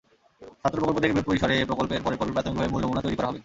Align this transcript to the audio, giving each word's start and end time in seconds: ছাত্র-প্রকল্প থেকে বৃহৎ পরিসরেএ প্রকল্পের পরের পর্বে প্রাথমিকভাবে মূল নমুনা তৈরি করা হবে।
ছাত্র-প্রকল্প 0.61 0.97
থেকে 1.03 1.13
বৃহৎ 1.15 1.27
পরিসরেএ 1.29 1.67
প্রকল্পের 1.69 2.03
পরের 2.05 2.19
পর্বে 2.19 2.35
প্রাথমিকভাবে 2.35 2.71
মূল 2.71 2.81
নমুনা 2.83 3.03
তৈরি 3.05 3.17
করা 3.17 3.29
হবে। 3.29 3.39